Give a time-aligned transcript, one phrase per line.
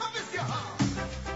[0.00, 1.33] Up is your heart.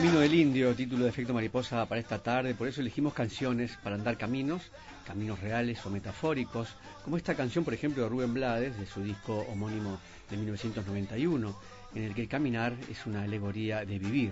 [0.00, 3.96] Camino del Indio, título de efecto mariposa para esta tarde, por eso elegimos canciones para
[3.96, 4.72] andar caminos,
[5.06, 9.44] caminos reales o metafóricos, como esta canción, por ejemplo, de Rubén Blades, de su disco
[9.52, 11.54] homónimo de 1991,
[11.96, 14.30] en el que caminar es una alegoría de vivir.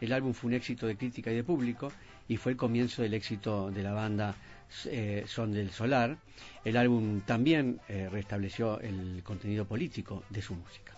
[0.00, 1.92] El álbum fue un éxito de crítica y de público
[2.26, 4.34] y fue el comienzo del éxito de la banda
[4.86, 6.18] eh, Son del Solar.
[6.64, 10.92] El álbum también eh, restableció el contenido político de su música.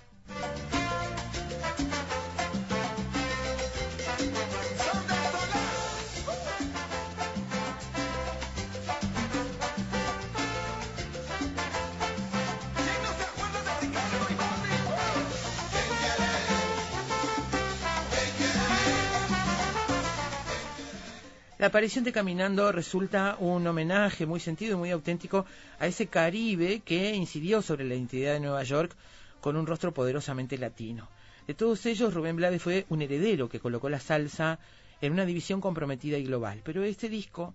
[21.67, 25.47] La aparición de Caminando resulta un homenaje muy sentido y muy auténtico
[25.81, 28.95] a ese Caribe que incidió sobre la identidad de Nueva York
[29.41, 31.09] con un rostro poderosamente latino.
[31.45, 34.61] De todos ellos, Rubén Blades fue un heredero que colocó la salsa
[35.01, 36.61] en una división comprometida y global.
[36.63, 37.53] Pero este disco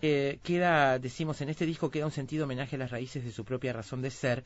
[0.00, 3.44] eh, queda, decimos, en este disco queda un sentido homenaje a las raíces de su
[3.44, 4.42] propia razón de ser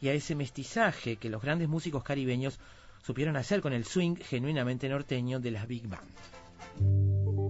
[0.00, 2.60] y a ese mestizaje que los grandes músicos caribeños
[3.02, 7.49] supieron hacer con el swing genuinamente norteño de las big band.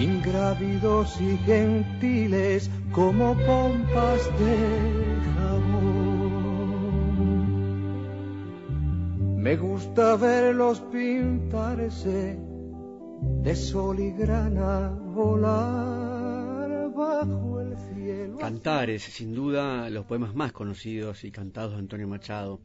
[0.00, 4.56] ingrávidos y gentiles como pompas de
[5.34, 5.88] jabón.
[9.36, 12.38] Me gusta verlos pintarse
[13.42, 18.38] de sol y grana volar bajo el cielo.
[18.38, 22.60] Cantares, sin duda, los poemas más conocidos y cantados de Antonio Machado.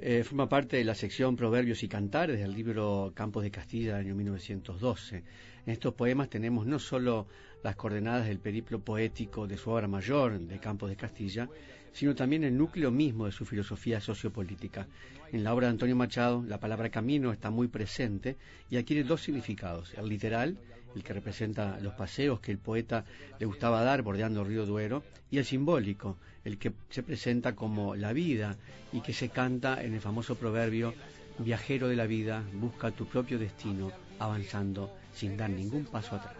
[0.00, 4.06] Eh, forma parte de la sección Proverbios y Cantares del libro Campos de Castilla del
[4.06, 5.24] año 1912.
[5.66, 7.26] En estos poemas tenemos no solo
[7.64, 11.48] las coordenadas del periplo poético de su obra mayor, de Campos de Castilla,
[11.92, 14.86] sino también el núcleo mismo de su filosofía sociopolítica.
[15.32, 18.36] En la obra de Antonio Machado, la palabra camino está muy presente
[18.70, 20.58] y adquiere dos significados, el literal,
[20.94, 23.04] el que representa los paseos que el poeta
[23.38, 27.94] le gustaba dar bordeando el río Duero, y el simbólico, el que se presenta como
[27.94, 28.56] la vida
[28.92, 30.94] y que se canta en el famoso proverbio,
[31.38, 36.36] viajero de la vida, busca tu propio destino avanzando sin dar ningún paso atrás.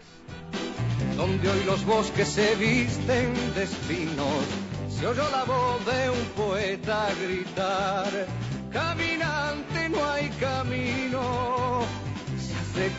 [1.15, 4.45] Donde hoy los bosques se visten de espinos,
[4.89, 8.27] se oyó la voz de un poeta gritar,
[8.71, 11.18] caminante no hay camino,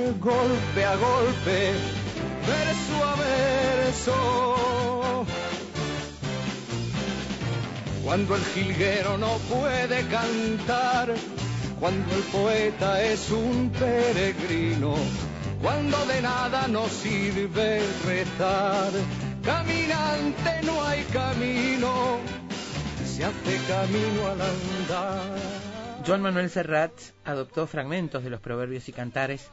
[0.00, 1.74] Golpe a golpe,
[2.46, 5.26] verso a verso.
[8.02, 11.14] Cuando el jilguero no puede cantar,
[11.78, 14.94] cuando el poeta es un peregrino,
[15.60, 18.92] cuando de nada nos sirve rezar.
[19.44, 22.20] Caminante no hay camino,
[23.04, 25.36] se hace camino al andar.
[26.06, 26.92] Joan Manuel Serrat
[27.26, 29.50] adoptó fragmentos de los proverbios y cantares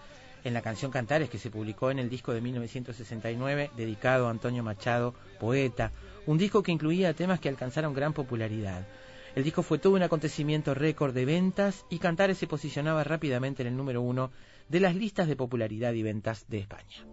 [0.48, 4.64] en la canción Cantares que se publicó en el disco de 1969 dedicado a Antonio
[4.64, 5.92] Machado, poeta,
[6.26, 8.88] un disco que incluía temas que alcanzaron gran popularidad.
[9.36, 13.68] El disco fue todo un acontecimiento récord de ventas y Cantares se posicionaba rápidamente en
[13.68, 14.32] el número uno
[14.70, 17.06] de las listas de popularidad y ventas de España.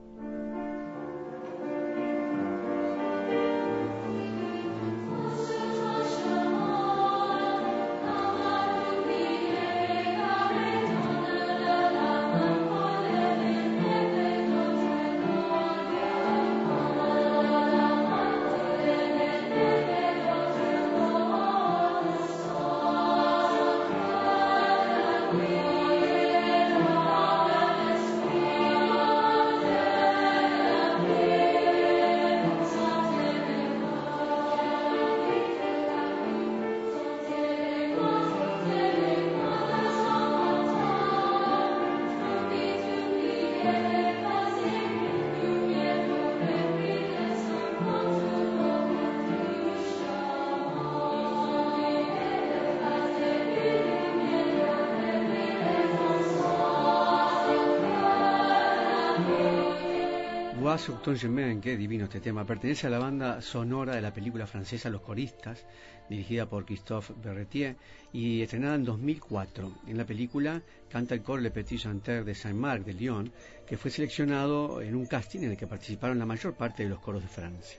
[61.63, 62.45] Qué divino este tema.
[62.45, 65.65] Pertenece a la banda sonora de la película francesa Los Coristas,
[66.11, 67.77] dirigida por Christophe Berretier
[68.13, 69.73] y estrenada en 2004.
[69.87, 73.31] En la película canta el coro Le Petit Chanteur de Saint-Marc de Lyon,
[73.65, 76.99] que fue seleccionado en un casting en el que participaron la mayor parte de los
[76.99, 77.79] coros de Francia.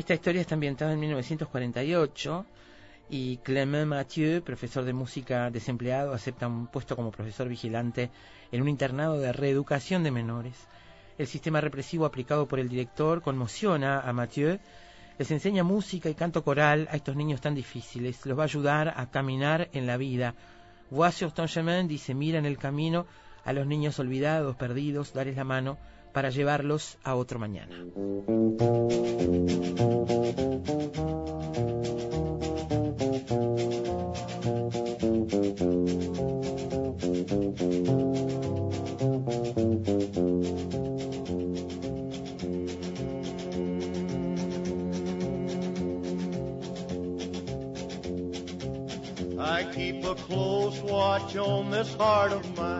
[0.00, 2.46] Esta historia está ambientada en 1948
[3.10, 8.10] y Clément Mathieu, profesor de música desempleado, acepta un puesto como profesor vigilante
[8.50, 10.56] en un internado de reeducación de menores.
[11.18, 14.58] El sistema represivo aplicado por el director conmociona a Mathieu,
[15.18, 18.94] les enseña música y canto coral a estos niños tan difíciles, los va a ayudar
[18.96, 20.34] a caminar en la vida.
[20.88, 23.04] Vois sur chemin dice, mira en el camino
[23.44, 25.76] a los niños olvidados, perdidos, darles la mano
[26.12, 27.76] para llevarlos a otro mañana.
[49.42, 52.79] I keep a close watch on this heart of mine.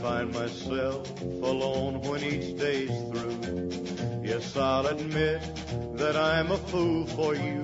[0.00, 1.08] Find myself
[1.42, 3.40] alone when each day's through.
[4.24, 5.40] Yes, I'll admit
[5.96, 7.62] that a fool for you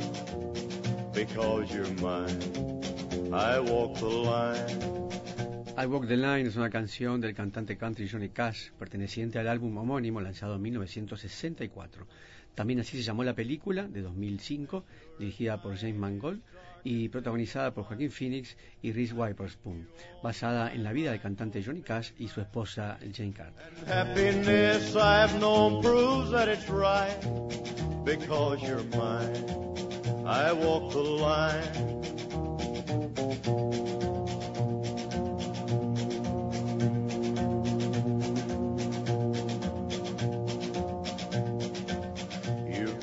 [1.13, 2.43] because you're mine.
[3.33, 4.97] I walk the line.
[5.79, 9.77] I Walk the Line es una canción del cantante country Johnny Cash, perteneciente al álbum
[9.77, 12.07] homónimo lanzado en 1964.
[12.55, 14.85] También así se llamó la película de 2005,
[15.19, 16.41] dirigida por James Mangold
[16.87, 19.89] y protagonizada por Joaquín Phoenix y Reese Witherspoon,
[20.23, 23.73] basada en la vida del cantante Johnny Cash y su esposa Jane Carter.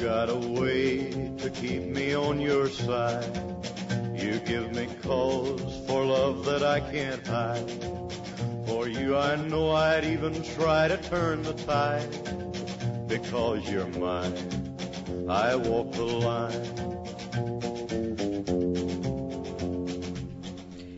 [0.03, 3.52] Got a way to keep me on your side.
[4.23, 7.69] You give me cause for love that I can't hide.
[8.65, 12.07] For you, I know I'd even try to turn the tide.
[13.05, 14.47] Because you're mine,
[15.27, 16.83] I walk the line.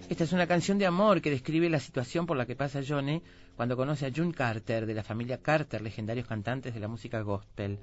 [0.07, 3.23] Esta es una canción de amor que describe la situación por la que pasa Johnny
[3.55, 7.79] cuando conoce a June Carter, de la familia Carter, legendarios cantantes de la música gospel.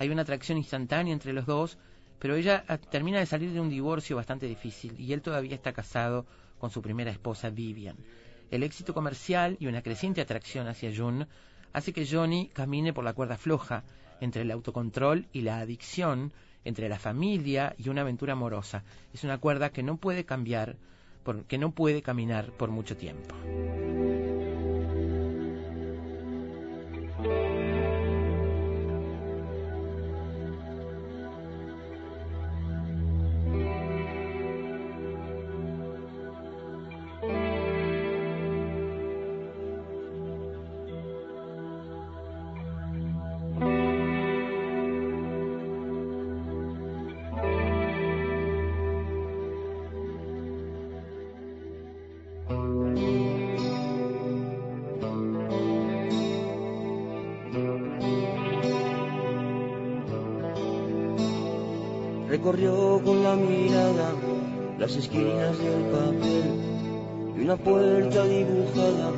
[0.00, 1.78] Hay una atracción instantánea entre los dos,
[2.20, 5.72] pero ella ah, termina de salir de un divorcio bastante difícil y él todavía está
[5.72, 6.26] casado
[6.58, 7.96] con su primera esposa Vivian.
[8.50, 11.26] El éxito comercial y una creciente atracción hacia June
[11.72, 13.84] hace que Johnny camine por la cuerda floja
[14.20, 16.32] entre el autocontrol y la adicción,
[16.64, 18.84] entre la familia y una aventura amorosa.
[19.14, 20.76] Es una cuerda que no puede cambiar,
[21.48, 23.34] que no puede caminar por mucho tiempo.
[62.50, 64.12] Recorrió con la mirada
[64.78, 69.12] las esquinas del papel y una puerta dibujada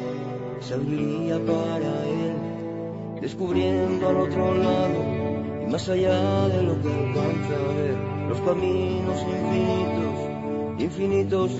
[0.60, 4.98] se abriría para él, descubriendo al otro lado
[5.66, 7.96] y más allá de lo que alcanza a ver,
[8.28, 11.50] los caminos infinitos, infinitos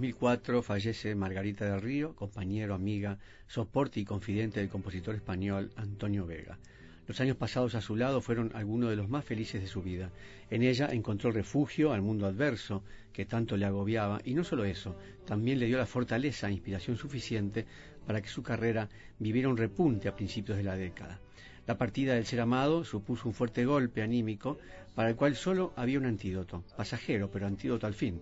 [0.00, 6.58] lazos fallece Margarita del Río, compañero, amiga, soporte y confidente del compositor español Antonio Vega.
[7.06, 10.10] Los años pasados a su lado fueron algunos de los más felices de su vida.
[10.48, 14.96] En ella encontró refugio al mundo adverso que tanto le agobiaba y no solo eso,
[15.26, 17.66] también le dio la fortaleza e inspiración suficiente
[18.06, 18.88] para que su carrera
[19.18, 21.20] viviera un repunte a principios de la década.
[21.66, 24.58] La partida del ser amado supuso un fuerte golpe anímico
[24.94, 28.20] para el cual solo había un antídoto, pasajero, pero antídoto al fin,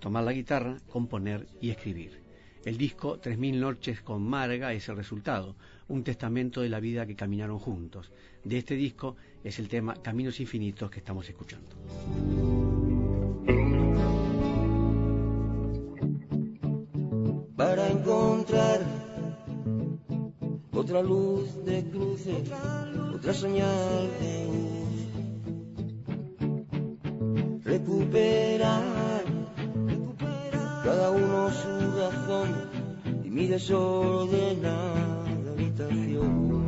[0.00, 2.22] tomar la guitarra, componer y escribir.
[2.64, 5.56] El disco Tres mil noches con Marga es el resultado,
[5.88, 8.10] un testamento de la vida que caminaron juntos.
[8.44, 11.76] De este disco es el tema Caminos Infinitos que estamos escuchando.
[17.56, 18.80] Para encontrar
[20.72, 22.42] otra luz de cruce,
[23.14, 24.10] otra señal
[27.70, 29.29] recuperar
[31.22, 32.48] uno su razón
[33.24, 36.66] y mi desordenada habitación.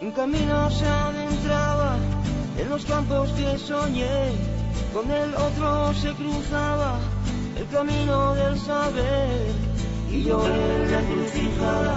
[0.00, 1.96] Un camino se adentraba
[2.58, 4.32] en los campos que soñé,
[4.92, 6.98] con el otro se cruzaba
[7.56, 9.52] el camino del saber
[10.10, 11.96] y yo en la encrucijada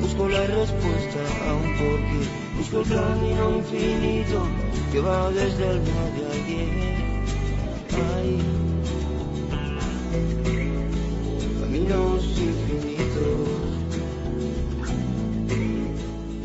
[0.00, 4.46] busco la respuesta a un porqué, busco el camino infinito
[4.92, 5.80] que va desde el
[6.32, 6.94] ayer.
[11.60, 13.64] Caminos infinitos.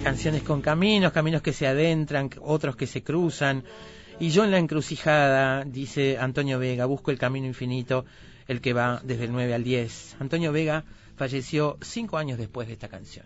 [0.03, 3.63] Canciones con caminos, caminos que se adentran, otros que se cruzan.
[4.19, 8.05] Y yo en la encrucijada, dice Antonio Vega, busco el camino infinito,
[8.47, 10.17] el que va desde el 9 al 10.
[10.19, 10.83] Antonio Vega
[11.15, 13.25] falleció cinco años después de esta canción.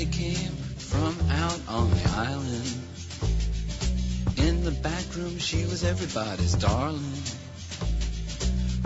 [0.00, 2.74] Candy came from out on the island.
[4.38, 7.12] In the back room, she was everybody's darling.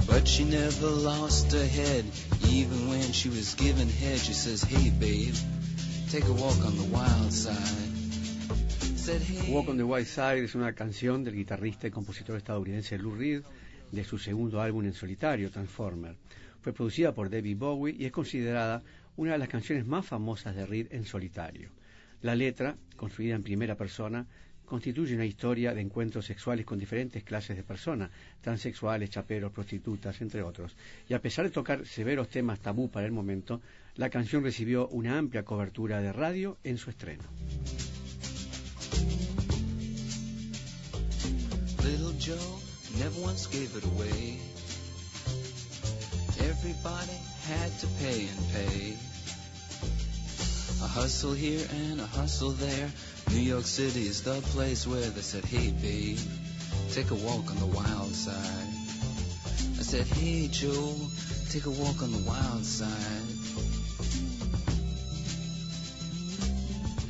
[0.08, 2.04] But she never lost her head,
[2.48, 4.18] even when she was given head.
[4.18, 5.34] She says, Hey, babe,
[6.10, 7.90] take a walk on the wild side.
[8.96, 12.98] Said, hey, Walk on the Wild Side es una canción del guitarrista y compositor estadounidense
[12.98, 13.42] Lou Reed
[13.92, 16.16] de su segundo álbum en solitario, Transformer.
[16.62, 18.82] Fue producida por David Bowie y es considerada
[19.16, 21.70] una de las canciones más famosas de Reed en solitario.
[22.22, 24.26] La letra, construida en primera persona,
[24.64, 30.42] constituye una historia de encuentros sexuales con diferentes clases de personas, transexuales, chaperos, prostitutas, entre
[30.42, 30.74] otros.
[31.08, 33.60] Y a pesar de tocar severos temas tabú para el momento,
[33.96, 37.24] la canción recibió una amplia cobertura de radio en su estreno.
[47.44, 48.96] Had to pay and pay.
[50.82, 52.90] A hustle here and a hustle there.
[53.30, 56.18] New York City is the place where they said, hey babe,
[56.92, 58.72] take a walk on the wild side.
[59.78, 60.94] I said, hey Joe,
[61.50, 63.34] take a walk on the wild side.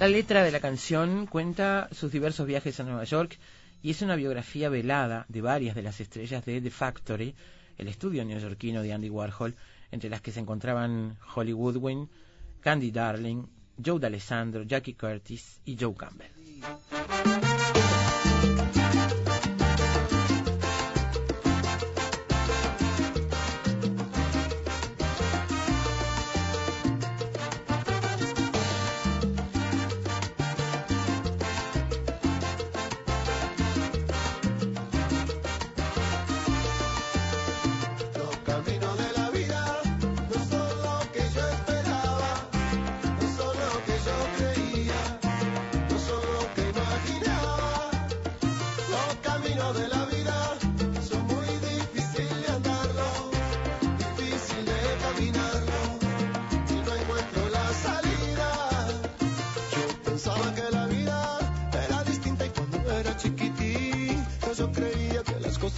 [0.01, 3.39] La letra de la canción cuenta sus diversos viajes a Nueva York
[3.83, 7.35] y es una biografía velada de varias de las estrellas de The Factory,
[7.79, 9.55] el estudio neoyorquino de Andy Warhol,
[9.91, 12.09] entre las que se encontraban Holly Woodwin,
[12.61, 13.47] Candy Darling,
[13.85, 16.31] Joe D'Alessandro, Jackie Curtis y Joe Campbell.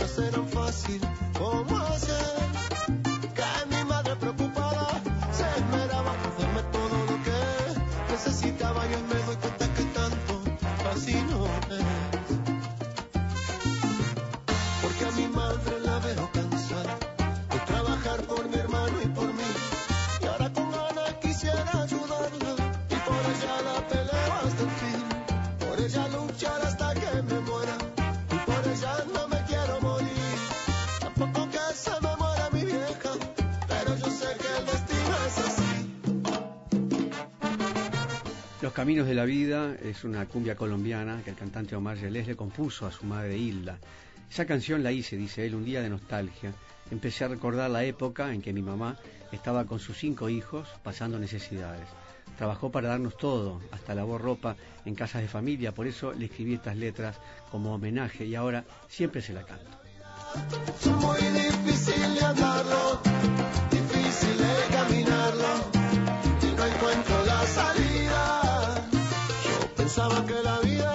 [0.00, 1.08] Eran fáciles.
[1.38, 2.36] ¿Cómo hacer?
[3.34, 9.14] Que mi madre preocupada se esmeraba por darme todo lo que necesitaba y hoy me
[9.14, 10.34] doy cuenta que tanto
[10.92, 11.84] así no es.
[14.82, 16.98] Porque a mi madre la veo cansada
[17.50, 19.50] de trabajar por mi hermano y por mí.
[20.22, 22.52] Y ahora con ganas quisiera ayudarla
[22.90, 25.04] y por ella la peleo hasta el fin.
[25.68, 27.55] Por ella luchar hasta que me muera
[38.76, 42.86] Caminos de la Vida es una cumbia colombiana que el cantante Omar Yelés le compuso
[42.86, 43.78] a su madre Hilda.
[44.30, 46.52] Esa canción la hice, dice él, un día de nostalgia.
[46.90, 48.98] Empecé a recordar la época en que mi mamá
[49.32, 51.88] estaba con sus cinco hijos pasando necesidades.
[52.36, 56.52] Trabajó para darnos todo, hasta lavó ropa en casas de familia, por eso le escribí
[56.52, 57.16] estas letras
[57.50, 59.78] como homenaje y ahora siempre se la canto.
[61.00, 62.02] Muy difícil
[69.96, 70.94] pensaba que la vida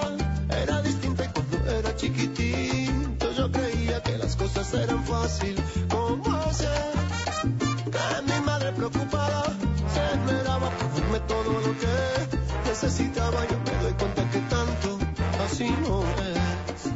[0.62, 5.60] era distinta y cuando era chiquitito yo creía que las cosas eran fáciles.
[5.88, 6.92] ¿Cómo hacer?
[7.90, 9.42] Que mi madre preocupada
[9.92, 13.44] se esmeraba por darme todo lo que necesitaba.
[13.50, 14.98] Yo me doy cuenta que tanto
[15.46, 16.92] así no es.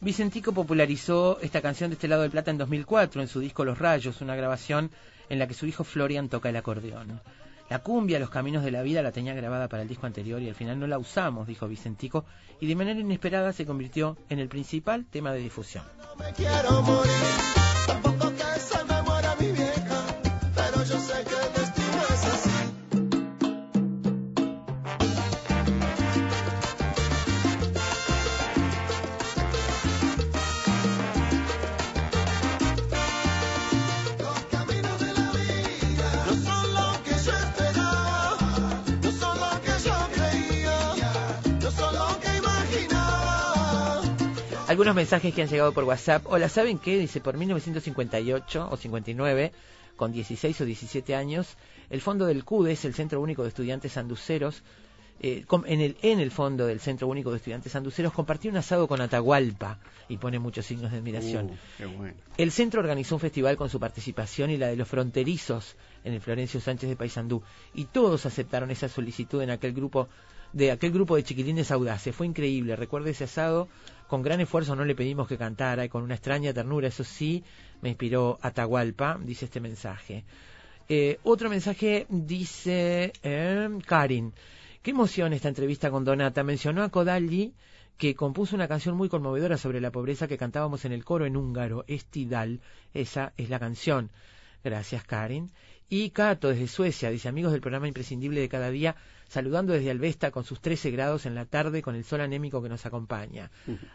[0.00, 3.80] Vicentico popularizó esta canción de este lado del plata en 2004 en su disco Los
[3.80, 4.92] Rayos, una grabación
[5.28, 7.20] en la que su hijo Florian toca el acordeón.
[7.70, 10.48] La cumbia, los caminos de la vida, la tenía grabada para el disco anterior y
[10.48, 12.24] al final no la usamos, dijo Vicentico,
[12.60, 15.84] y de manera inesperada se convirtió en el principal tema de difusión.
[16.18, 17.10] Me quiero morir,
[44.74, 46.26] Algunos mensajes que han llegado por WhatsApp.
[46.26, 46.98] Hola, ¿saben qué?
[46.98, 49.52] Dice, por 1958 o 59,
[49.94, 51.56] con 16 o 17 años,
[51.90, 54.64] el fondo del CUDES, el Centro Único de Estudiantes Sanduceros,
[55.20, 58.88] eh, en, el, en el fondo del Centro Único de Estudiantes Sanduceros, compartió un asado
[58.88, 61.46] con Atahualpa y pone muchos signos de admiración.
[61.46, 62.14] Uh, qué bueno.
[62.36, 66.20] El centro organizó un festival con su participación y la de los fronterizos en el
[66.20, 70.08] Florencio Sánchez de Paysandú y todos aceptaron esa solicitud en aquel grupo
[70.52, 72.14] de aquel grupo de chiquilines audaces.
[72.14, 72.76] Fue increíble.
[72.76, 73.68] Recuerdo ese asado.
[74.08, 76.88] Con gran esfuerzo no le pedimos que cantara y con una extraña ternura.
[76.88, 77.42] Eso sí,
[77.80, 80.24] me inspiró Atahualpa, dice este mensaje.
[80.88, 84.32] Eh, otro mensaje dice eh, Karin.
[84.82, 86.44] Qué emoción esta entrevista con Donata.
[86.44, 87.54] Mencionó a Kodali
[87.96, 91.36] que compuso una canción muy conmovedora sobre la pobreza que cantábamos en el coro en
[91.36, 92.60] húngaro, Estidal.
[92.92, 94.10] Esa es la canción.
[94.62, 95.50] Gracias, Karin.
[95.88, 98.96] Y Cato desde Suecia dice, amigos del programa imprescindible de cada día,
[99.28, 102.68] saludando desde Alvesta con sus 13 grados en la tarde con el sol anémico que
[102.68, 103.50] nos acompaña.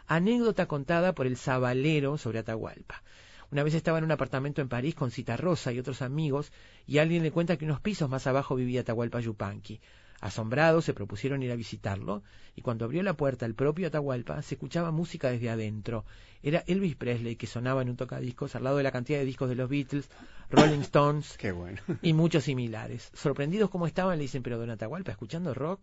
[0.06, 3.02] Anécdota contada por el Zabalero sobre Atahualpa.
[3.50, 6.52] Una vez estaba en un apartamento en París con Cita Rosa y otros amigos
[6.86, 9.80] y alguien le cuenta que unos pisos más abajo vivía Atahualpa Yupanqui.
[10.20, 12.22] Asombrados se propusieron ir a visitarlo
[12.54, 16.04] y cuando abrió la puerta el propio Atahualpa se escuchaba música desde adentro.
[16.42, 19.48] Era Elvis Presley que sonaba en un tocadiscos al lado de la cantidad de discos
[19.48, 20.10] de los Beatles,
[20.50, 21.80] Rolling Stones Qué bueno.
[22.02, 23.10] y muchos similares.
[23.14, 25.80] Sorprendidos como estaban le dicen, pero don Atahualpa, ¿escuchando rock?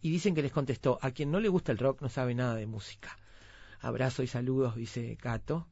[0.00, 2.54] Y dicen que les contestó, a quien no le gusta el rock no sabe nada
[2.54, 3.16] de música.
[3.80, 5.66] Abrazo y saludos, dice Cato,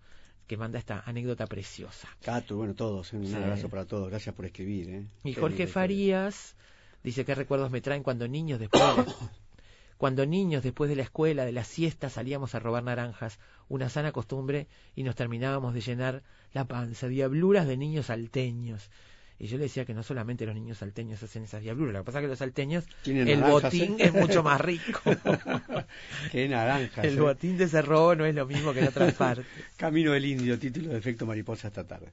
[0.47, 2.09] que manda esta anécdota preciosa.
[2.23, 3.35] Cato, bueno, todos, un Sí.
[3.35, 4.11] abrazo para todos.
[4.11, 4.91] Gracias por escribir.
[4.91, 5.07] ¿eh?
[5.25, 5.67] Y Jorge.
[5.67, 6.55] Farías
[7.05, 9.05] dice qué recuerdos me traen cuando niños después de,
[9.97, 13.39] cuando niños después de la escuela, de la siesta, salíamos a robar naranjas,
[13.69, 18.91] una sana costumbre, y nos terminábamos de llenar la panza, diabluras de niños salteños.
[19.39, 22.05] Y yo le decía que no solamente los niños salteños hacen esas diabluras, lo que
[22.05, 24.05] pasa es que los salteños, el naranjas, botín ¿eh?
[24.05, 25.01] es mucho más rico.
[26.33, 27.05] Qué naranjas.
[27.05, 27.21] el ¿eh?
[27.21, 29.47] botín de ese robo no es lo mismo que en otras partes.
[29.77, 32.13] Camino del Indio, título de efecto mariposa esta tarde.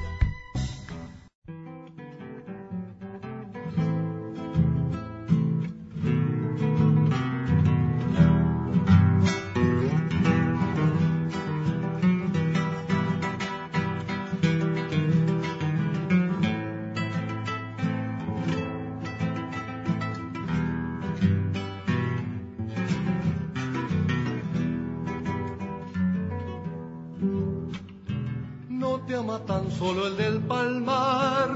[29.21, 31.55] No te ama tan solo el del palmar,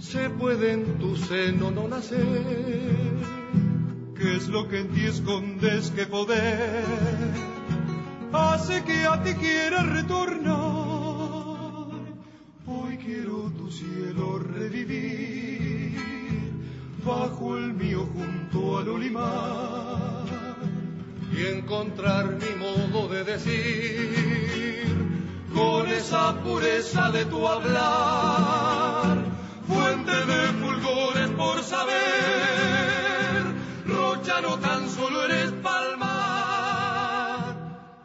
[0.00, 2.26] se puede en tu seno no nacer.
[4.16, 6.84] ¿Qué es lo que en ti escondes que poder
[8.32, 10.56] hace que a ti quieras retornar?
[12.66, 15.96] Hoy quiero tu cielo revivir
[17.04, 20.24] bajo el mío junto al olimar
[21.36, 24.71] y encontrar mi modo de decir
[25.54, 29.16] con esa pureza de tu hablar,
[29.66, 33.44] fuente de fulgores por saber,
[33.86, 36.74] rocha no tan solo eres palmar,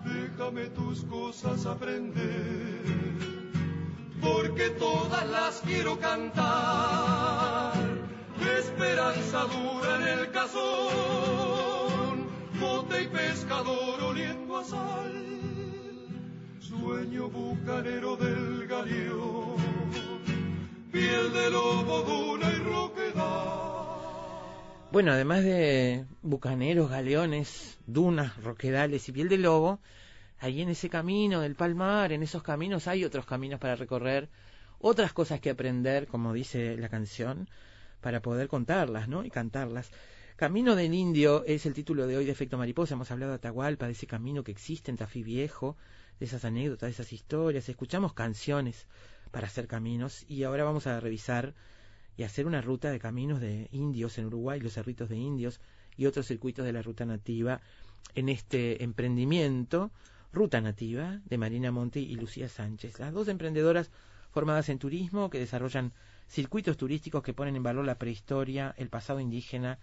[0.03, 2.83] déjame tus cosas aprender,
[4.21, 7.73] porque todas las quiero cantar,
[8.57, 10.67] esperanza dura en el cazón,
[12.59, 15.06] bote y pescador oliendo a sal
[16.79, 19.57] sueño bucanero del galeón,
[20.91, 23.67] piel de lobo, duna y roquedad.
[24.91, 29.79] Bueno, además de bucaneros, galeones, dunas, roquedales y piel de lobo,
[30.39, 34.29] ahí en ese camino del Palmar, en esos caminos hay otros caminos para recorrer,
[34.79, 37.49] otras cosas que aprender, como dice la canción,
[38.01, 39.25] para poder contarlas, ¿no?
[39.25, 39.91] Y cantarlas.
[40.37, 42.93] Camino del Indio es el título de hoy de Efecto Mariposa.
[42.93, 45.75] Hemos hablado de Atahualpa, de ese camino que existe en Tafí Viejo,
[46.19, 47.69] esas anécdotas, esas historias.
[47.69, 48.87] Escuchamos canciones
[49.31, 51.53] para hacer caminos y ahora vamos a revisar
[52.17, 55.59] y hacer una ruta de caminos de indios en Uruguay, los cerritos de indios
[55.95, 57.61] y otros circuitos de la ruta nativa
[58.15, 59.91] en este emprendimiento,
[60.33, 62.99] Ruta Nativa, de Marina Monti y Lucía Sánchez.
[62.99, 63.91] Las dos emprendedoras
[64.31, 65.93] formadas en turismo que desarrollan
[66.27, 69.79] circuitos turísticos que ponen en valor la prehistoria, el pasado indígena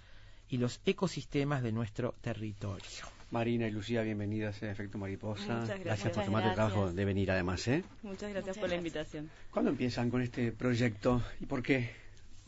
[0.48, 3.06] y los ecosistemas de nuestro territorio.
[3.34, 5.60] Marina y Lucía, bienvenidas a Efecto Mariposa.
[5.62, 5.98] Muchas gracias.
[6.02, 6.72] por Muchas tomarte el gracias.
[6.72, 7.82] trabajo de venir además, ¿eh?
[8.04, 9.28] Muchas gracias por la invitación.
[9.50, 11.90] ¿Cuándo empiezan con este proyecto y por qué?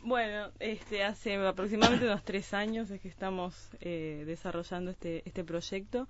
[0.04, 6.06] Bueno, este, hace aproximadamente unos tres años es que estamos eh, desarrollando este, este proyecto.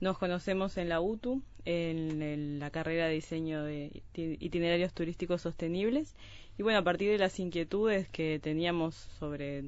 [0.00, 6.14] Nos conocemos en la UTU, en, la carrera de diseño de iti- itinerarios turísticos sostenibles.
[6.56, 9.64] Y bueno, a partir de las inquietudes que teníamos sobre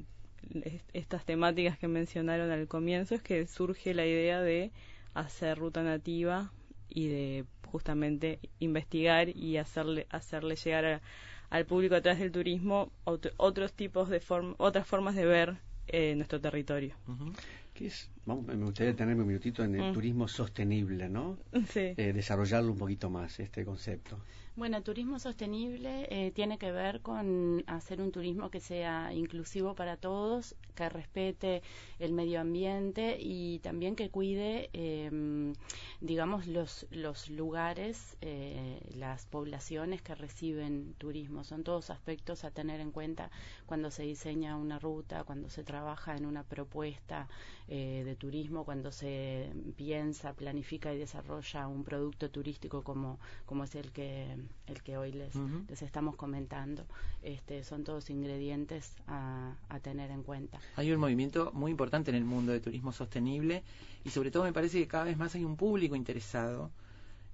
[0.93, 4.71] estas temáticas que mencionaron al comienzo, es que surge la idea de
[5.13, 6.51] hacer ruta nativa
[6.89, 11.01] y de justamente investigar y hacerle, hacerle llegar a-
[11.49, 15.57] al público a través del turismo ot- otros tipos de form- otras formas de ver
[15.89, 16.95] eh, nuestro territorio.
[17.07, 17.31] Ujú.
[17.73, 19.93] ¿Qué es Vamos, me gustaría tenerme un minutito en el Mm.
[19.93, 21.37] turismo sostenible, ¿no?
[21.69, 21.93] Sí.
[21.95, 24.19] Eh, desarrollarlo un poquito más, este concepto.
[24.57, 29.97] Bueno, turismo sostenible eh, tiene que ver con hacer un turismo que sea inclusivo para
[29.97, 31.61] todos, que respete
[31.99, 35.53] el medio ambiente y también que cuide, eh,
[36.01, 41.43] digamos, los, los lugares, eh, las poblaciones que reciben turismo.
[41.43, 43.29] Son todos aspectos a tener en cuenta
[43.67, 47.27] cuando se diseña una ruta, cuando se trabaja en una propuesta
[47.67, 53.75] eh, de turismo, cuando se piensa, planifica y desarrolla un producto turístico como, como es
[53.75, 55.33] el que, el que hoy les,
[55.69, 56.85] les estamos comentando.
[57.21, 60.59] Este, son todos ingredientes a, a tener en cuenta.
[60.75, 63.63] Hay un movimiento muy importante en el mundo de turismo sostenible
[64.03, 66.71] y sobre todo me parece que cada vez más hay un público interesado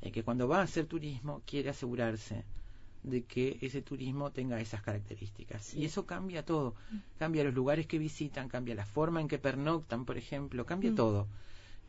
[0.01, 2.43] eh, que cuando va a hacer turismo quiere asegurarse
[3.03, 5.73] de que ese turismo tenga esas características.
[5.73, 6.75] Y eso cambia todo.
[7.19, 10.95] Cambia los lugares que visitan, cambia la forma en que pernoctan, por ejemplo, cambia Mm.
[10.95, 11.27] todo.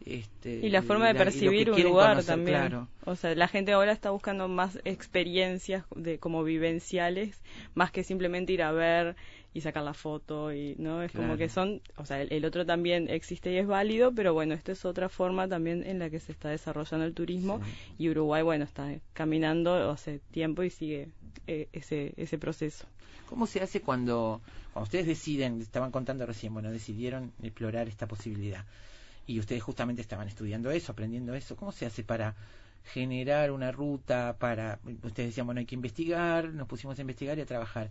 [0.05, 2.59] Este, Y la forma de percibir un lugar conocer, también.
[2.59, 2.88] Claro.
[3.07, 7.40] O sea, la gente ahora está buscando más experiencias de como vivenciales,
[7.74, 9.16] más que simplemente ir a ver
[9.55, 12.67] y sacar la foto y no es como que son, o sea, el, el otro
[12.67, 16.19] también existe y es válido, pero bueno, esto es otra forma también en la que
[16.19, 17.61] se está desarrollando el turismo
[17.97, 21.09] y Uruguay, bueno, está caminando hace tiempo y sigue
[21.47, 22.87] eh, ese ese proceso.
[23.29, 28.64] ¿Cómo se hace cuando, cuando ustedes deciden, estaban contando recién, bueno, decidieron explorar esta posibilidad
[29.27, 32.35] y ustedes justamente estaban estudiando eso, aprendiendo eso, ¿cómo se hace para
[32.93, 37.40] generar una ruta para, ustedes decían, bueno, hay que investigar, nos pusimos a investigar y
[37.40, 37.90] a trabajar,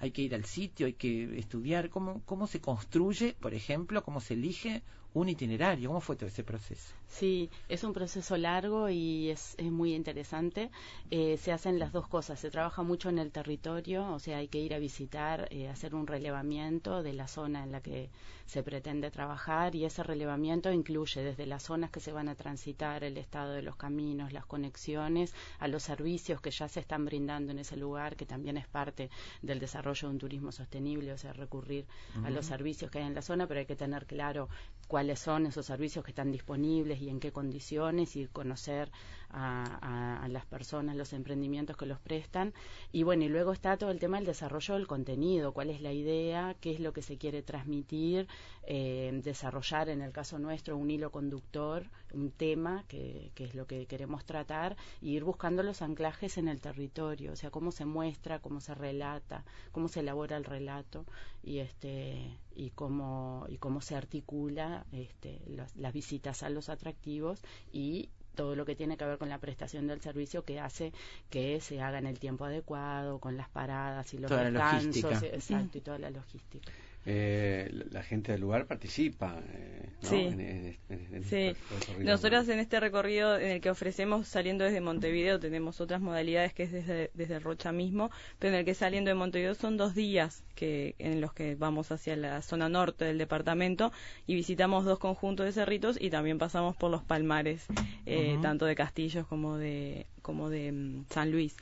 [0.00, 4.20] hay que ir al sitio, hay que estudiar, ¿cómo, cómo se construye, por ejemplo, cómo
[4.20, 4.82] se elige
[5.14, 6.94] un itinerario, cómo fue todo ese proceso?
[7.08, 10.70] Sí, es un proceso largo y es, es muy interesante.
[11.10, 12.38] Eh, se hacen las dos cosas.
[12.38, 15.94] Se trabaja mucho en el territorio, o sea, hay que ir a visitar, eh, hacer
[15.94, 18.10] un relevamiento de la zona en la que
[18.46, 23.04] se pretende trabajar y ese relevamiento incluye desde las zonas que se van a transitar,
[23.04, 27.52] el estado de los caminos, las conexiones, a los servicios que ya se están brindando
[27.52, 29.08] en ese lugar, que también es parte
[29.42, 31.86] del desarrollo de un turismo sostenible, o sea, recurrir
[32.24, 34.48] a los servicios que hay en la zona, pero hay que tener claro
[34.90, 38.90] cuáles son esos servicios que están disponibles y en qué condiciones y conocer
[39.32, 42.52] a, las personas, los emprendimientos que los prestan.
[42.92, 45.92] Y bueno, y luego está todo el tema del desarrollo del contenido, cuál es la
[45.92, 48.28] idea, qué es lo que se quiere transmitir,
[48.62, 53.66] eh, desarrollar en el caso nuestro un hilo conductor, un tema que, que es lo
[53.66, 57.84] que queremos tratar, y ir buscando los anclajes en el territorio, o sea, cómo se
[57.84, 61.06] muestra, cómo se relata, cómo se elabora el relato
[61.42, 67.42] y este y cómo y cómo se articula este, las, las visitas a los atractivos
[67.72, 70.92] y todo lo que tiene que ver con la prestación del servicio que hace
[71.30, 75.02] que se haga en el tiempo adecuado, con las paradas y los Toda la descansos,
[75.02, 75.34] logística.
[75.36, 76.70] exacto, y toda la logística.
[77.06, 79.69] Eh, la- la gente del lugar participa, eh,
[80.02, 80.08] ¿no?
[80.08, 80.16] Sí.
[80.16, 82.10] En, en- en- en Sí, este recorrido.
[82.10, 86.62] nosotras en este recorrido en el que ofrecemos saliendo desde Montevideo tenemos otras modalidades que
[86.64, 90.42] es desde, desde Rocha mismo, pero en el que saliendo de Montevideo son dos días
[90.54, 93.92] que en los que vamos hacia la zona norte del departamento
[94.26, 97.66] y visitamos dos conjuntos de cerritos y también pasamos por los palmares,
[98.06, 101.56] eh, tanto de Castillos como de como de mm, San Luis.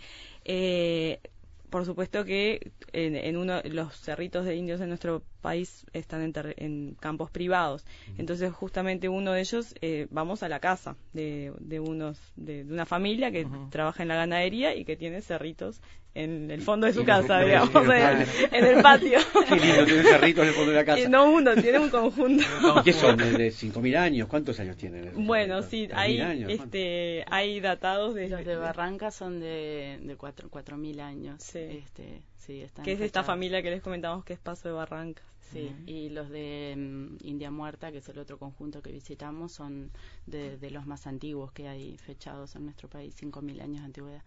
[0.45, 1.21] Eh,
[1.71, 6.33] por supuesto que en, en uno los cerritos de indios en nuestro país están en,
[6.33, 7.85] terre- en campos privados
[8.19, 12.73] entonces justamente uno de ellos eh, vamos a la casa de, de unos de, de
[12.73, 15.81] una familia que trabaja en la ganadería y que tiene cerritos
[16.15, 20.43] en el fondo de su casa digamos en, en el patio Qué lindo tener cerritos
[20.43, 21.09] en el fondo de la casa.
[21.09, 22.45] No uno tiene un conjunto
[22.85, 23.17] ¿Qué son?
[23.17, 24.27] ¿De 5.000 años?
[24.29, 25.13] ¿Cuántos años tienen?
[25.27, 30.17] bueno sí 3.000 hay años, este hay datados de Los de Barranca son de, de
[30.17, 31.55] cuatro, cuatro mil años.
[31.55, 35.23] Este, sí, están que es esta familia que les comentamos que es Paso de Barranca
[35.53, 39.91] Sí, y los de mm, India Muerta, que es el otro conjunto que visitamos, son
[40.27, 44.23] de, de los más antiguos que hay fechados en nuestro país, 5.000 años de antigüedad.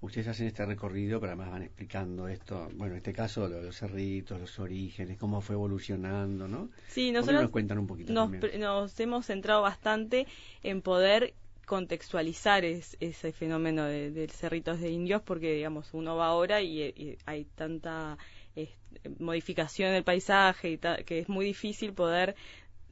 [0.00, 3.76] Ustedes hacen este recorrido, pero además van explicando esto, bueno, en este caso lo los
[3.76, 6.70] cerritos, los orígenes, cómo fue evolucionando, ¿no?
[6.88, 8.12] Sí, ¿Por qué nosotros nos cuentan un poquito
[8.58, 10.26] nos hemos centrado bastante
[10.62, 11.34] en poder
[11.66, 16.82] contextualizar es- ese fenómeno de, de cerritos de indios porque digamos uno va ahora y,
[16.82, 18.18] y hay tanta
[18.56, 18.76] este,
[19.18, 22.34] modificación del paisaje y ta- que es muy difícil poder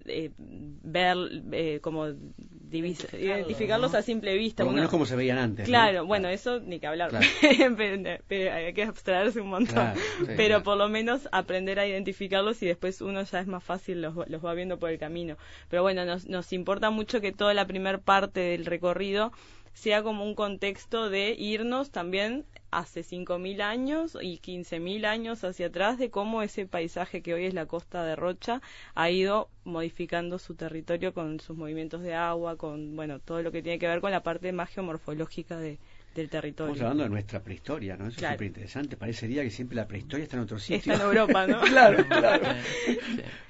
[0.07, 1.17] eh, ver
[1.53, 5.67] eh, como divis- identificarlos a simple vista Por lo menos como se veían antes.
[5.67, 5.71] ¿no?
[5.71, 7.11] Claro, bueno, eso ni que hablar.
[7.11, 7.27] Claro.
[7.77, 9.75] pero, pero hay que abstraerse un montón.
[9.75, 10.63] Claro, sí, pero claro.
[10.63, 14.45] por lo menos aprender a identificarlos y después uno ya es más fácil, los, los
[14.45, 15.37] va viendo por el camino.
[15.69, 19.33] Pero bueno, nos, nos importa mucho que toda la primer parte del recorrido
[19.73, 25.99] sea como un contexto de irnos también hace 5.000 años y 15.000 años hacia atrás
[25.99, 28.61] de cómo ese paisaje que hoy es la costa de Rocha
[28.95, 33.63] ha ido modificando su territorio con sus movimientos de agua, con bueno todo lo que
[33.63, 35.79] tiene que ver con la parte más geomorfológica de,
[36.15, 36.73] del territorio.
[36.75, 38.07] Estamos hablando de nuestra prehistoria, ¿no?
[38.07, 38.35] Eso Claro.
[38.35, 38.97] es súper interesante.
[38.97, 40.93] Parecería que siempre la prehistoria está en otro sitio.
[40.93, 41.61] Está en Europa, ¿no?
[41.63, 42.45] claro, claro.
[42.87, 42.99] Sí.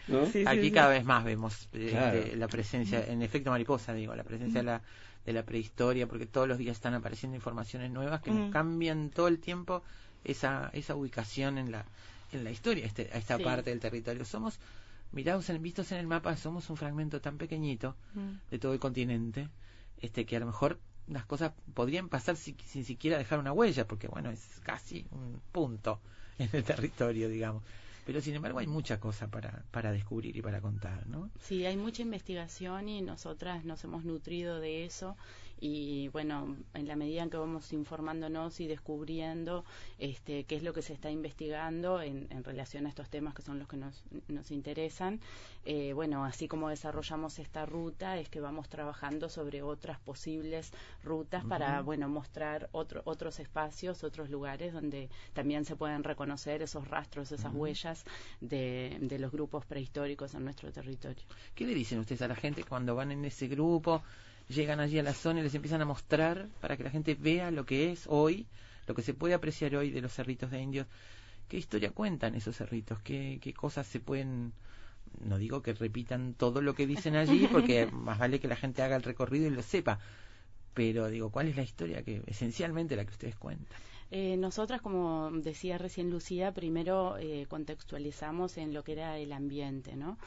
[0.08, 0.24] ¿No?
[0.26, 0.70] Sí, sí, Aquí sí.
[0.72, 2.20] cada vez más vemos eh, Claro.
[2.20, 4.82] de la presencia, en efecto mariposa, digo, la presencia de la,
[5.26, 8.50] de la prehistoria, porque todos los días están apareciendo informaciones nuevas que nos Mm.
[8.50, 9.82] cambian todo el tiempo
[10.24, 11.84] esa, esa ubicación en la,
[12.32, 13.44] en la historia, este, a esta Sí.
[13.44, 14.24] parte del territorio.
[14.24, 14.58] Somos,
[15.12, 18.30] mirados en, vistos en el mapa, somos un fragmento tan pequeñito Mm.
[18.50, 19.48] de todo el continente,
[20.00, 23.86] este que a lo mejor las cosas podrían pasar si- sin siquiera dejar una huella,
[23.86, 26.00] porque bueno, es casi un punto
[26.38, 27.62] en el territorio, digamos.
[28.10, 31.30] Pero sin embargo hay mucha cosa para, para descubrir y para contar, ¿no?
[31.38, 35.16] Sí, hay mucha investigación y nosotras nos hemos nutrido de eso
[35.60, 39.64] y bueno, en la medida en que vamos informándonos y descubriendo
[39.98, 43.42] este, qué es lo que se está investigando en, en relación a estos temas que
[43.42, 45.20] son los que nos, nos interesan,
[45.66, 50.72] eh, bueno, así como desarrollamos esta ruta es que vamos trabajando sobre otras posibles
[51.04, 56.88] rutas para, bueno, mostrar otro, otros espacios, otros lugares donde también se pueden reconocer esos
[56.88, 58.04] rastros, esas huellas
[58.40, 61.24] de, de los grupos prehistóricos en nuestro territorio.
[61.54, 64.02] ¿Qué le dicen ustedes a la gente cuando van en ese grupo,
[64.50, 67.50] llegan allí a la zona y les empiezan a mostrar para que la gente vea
[67.50, 68.46] lo que es hoy,
[68.86, 70.86] lo que se puede apreciar hoy de los cerritos de indios?
[71.48, 73.00] ¿Qué historia cuentan esos cerritos?
[73.00, 74.52] ¿Qué, qué cosas se pueden...
[75.24, 78.82] No digo que repitan todo lo que dicen allí, porque más vale que la gente
[78.82, 79.98] haga el recorrido y lo sepa.
[80.74, 83.78] Pero digo, ¿cuál es la historia que esencialmente la que ustedes cuentan?
[84.12, 89.94] Eh, nosotras, como decía recién Lucía, primero eh, contextualizamos en lo que era el ambiente,
[89.94, 90.18] ¿no?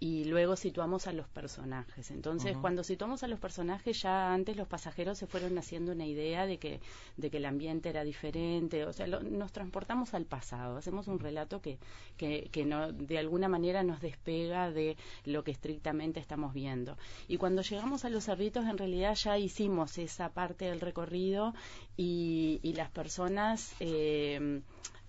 [0.00, 2.12] Y luego situamos a los personajes.
[2.12, 6.46] Entonces, cuando situamos a los personajes, ya antes los pasajeros se fueron haciendo una idea
[6.46, 6.80] de que,
[7.16, 8.84] de que el ambiente era diferente.
[8.84, 10.76] O sea, lo- nos transportamos al pasado.
[10.76, 11.78] Hacemos un relato que,
[12.16, 16.96] que, que no, de alguna manera nos despega de lo que estrictamente estamos viendo.
[17.26, 21.54] Y cuando llegamos a los cerritos, en realidad ya hicimos esa parte del recorrido
[21.96, 24.60] y, y las personas eh,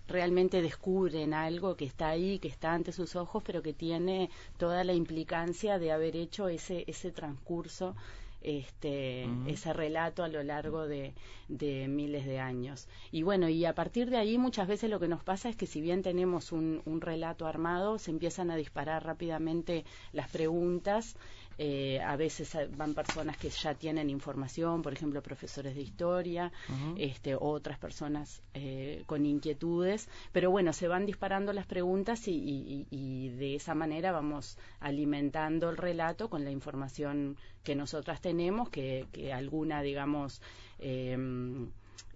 [0.10, 4.84] realmente descubren algo que está ahí, que está ante sus ojos, pero que tiene toda
[4.84, 7.96] la implicancia de haber hecho ese, ese transcurso,
[8.42, 11.14] este, ese relato a lo largo de,
[11.50, 12.88] de miles de años.
[13.12, 15.68] Y bueno, y a partir de ahí muchas veces lo que nos pasa es que
[15.68, 21.16] si bien tenemos un, un relato armado, se empiezan a disparar rápidamente las preguntas.
[21.62, 26.54] Eh, a veces van personas que ya tienen información, por ejemplo, profesores de historia,
[26.98, 32.88] este, otras personas eh, con inquietudes, pero bueno, se van disparando las preguntas y, y-
[32.90, 38.70] y- y de esa manera vamos alimentando el relato con la información que nosotras tenemos,
[38.70, 40.42] que, que alguna, digamos,
[40.80, 41.18] eh,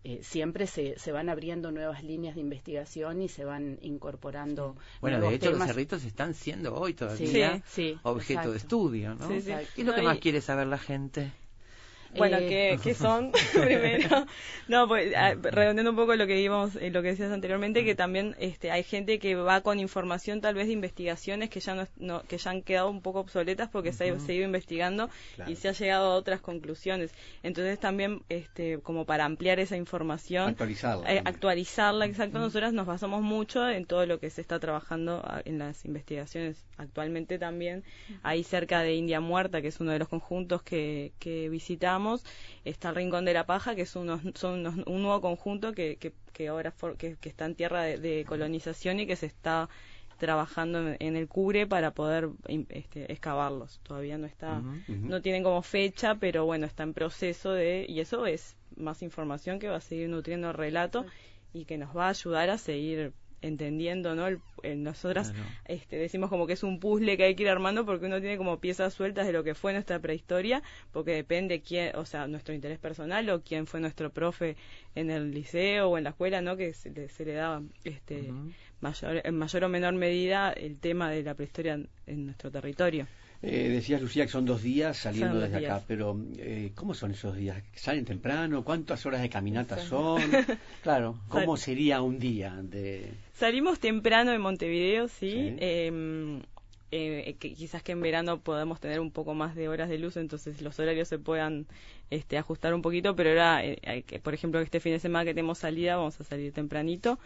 [0.04, 4.76] eh, siempre se, se van abriendo nuevas líneas de investigación y se van incorporando.
[5.02, 9.28] Bueno, de hecho, los cerritos están siendo hoy Sí, todavía sí, objeto de estudio, ¿no?
[9.28, 9.54] Sí, sí.
[9.76, 11.32] ¿Qué es lo que más y- quiere saber la gente?
[12.18, 14.26] Bueno, Eh, ¿qué, qué son primero?
[14.68, 17.96] No, pues ah, redondeando un poco lo que íbamos, eh, lo que decías anteriormente, que
[17.96, 21.88] también este, hay gente que va con información tal vez de investigaciones que ya no,
[21.98, 25.52] no- que ya han quedado un poco obsoletas porque se ha seguido investigando Claro.
[25.52, 27.12] y se ha llegado a otras conclusiones.
[27.42, 31.04] Entonces también, este, como para ampliar esa información, Actualizado.
[31.08, 32.40] eh, actualizarla, exacto.
[32.40, 36.58] Nosotras nos basamos mucho en todo lo que se está trabajando ah, en las investigaciones
[36.78, 37.84] actualmente también.
[38.24, 42.03] Ahí cerca de India Muerta, que es uno de los conjuntos que, que visitamos,
[42.66, 45.98] está el Rincón de la Paja, que es unos, son unos- un nuevo conjunto que,
[45.98, 49.26] que, que ahora for- que, que está en tierra de, de colonización y que se
[49.28, 49.70] está
[50.18, 52.30] trabajando en, en el cubre para poder
[52.70, 53.80] este, excavarlos.
[53.84, 54.62] Todavía no está,
[55.10, 59.60] no tienen como fecha, pero bueno, está en proceso de, y eso es más información
[59.60, 61.06] que va a seguir nutriendo el relato
[61.54, 63.14] y que nos va a ayudar a seguir
[63.44, 64.28] entendiendo, ¿no?
[64.28, 65.48] El- el- nosotras Claro.
[65.66, 68.38] este, decimos como que es un puzzle que hay que ir armando porque uno tiene
[68.38, 72.54] como piezas sueltas de lo que fue nuestra prehistoria, porque depende quién, o sea, nuestro
[72.54, 74.56] interés personal o quién fue nuestro profe
[74.96, 76.58] en el liceo o en la escuela, ¿no?
[76.58, 78.32] Que se le, se le daba este,
[78.82, 83.08] mayor, en mayor o menor medida el tema de la prehistoria en, en nuestro territorio.
[83.46, 85.72] Eh, decías, Lucía, que son dos días saliendo dos desde días.
[85.74, 87.62] acá, pero eh, ¿cómo son esos días?
[87.76, 88.64] ¿Salen temprano?
[88.64, 90.22] ¿Cuántas horas de caminata son?
[90.82, 93.12] Claro, ¿cómo sería un día de...?
[93.34, 95.32] Salimos temprano de Montevideo, sí.
[95.32, 95.56] Sí.
[95.60, 96.42] Eh,
[96.96, 100.16] eh, que quizás que en verano podamos tener un poco más de horas de luz,
[100.18, 101.66] entonces los horarios se puedan
[102.12, 105.58] este, ajustar un poquito, pero ahora, eh, por ejemplo, este fin de semana que tenemos
[105.58, 107.18] salida, vamos a salir tempranito,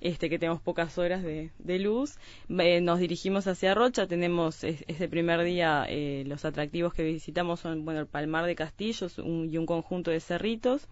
[0.00, 2.16] este, que tenemos pocas horas de, luz,
[2.48, 7.84] nos dirigimos hacia Rocha, tenemos es- ese primer día, eh, los atractivos que visitamos son,
[7.84, 10.86] bueno, el Palmar de Castillos un- y un conjunto de cerritos,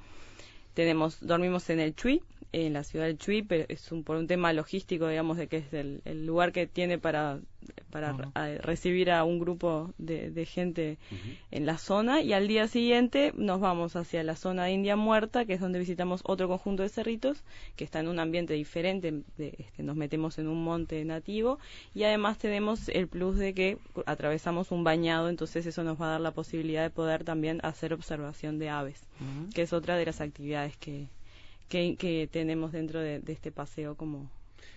[0.74, 2.22] tenemos dormimos en el Chuy
[2.52, 5.58] en la ciudad del Chuy pero es un, por un tema logístico digamos de que
[5.58, 7.40] es el, el lugar que tiene para
[7.90, 10.96] para a- recibir a un grupo de, de gente
[11.50, 12.22] en la zona.
[12.22, 15.78] Y al día siguiente nos vamos hacia la zona de India Muerta que es donde
[15.78, 17.42] visitamos otro conjunto de cerritos
[17.76, 21.58] que está en un ambiente diferente de- este, nos metemos en un monte nativo.
[21.94, 26.10] Y además tenemos el plus de que atravesamos un bañado entonces eso nos va a
[26.12, 29.02] dar la posibilidad de poder también hacer observación de aves
[29.54, 31.08] que es otra de las actividades que,
[31.68, 34.30] que, que tenemos dentro de, de este paseo como...